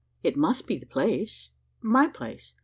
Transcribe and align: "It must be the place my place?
"It 0.23 0.35
must 0.35 0.65
be 0.65 0.77
the 0.79 0.87
place 0.87 1.51
my 1.79 2.07
place? 2.07 2.55